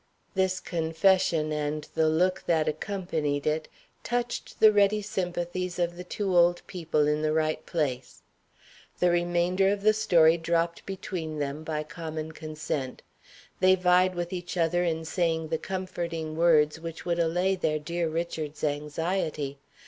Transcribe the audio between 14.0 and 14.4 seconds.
with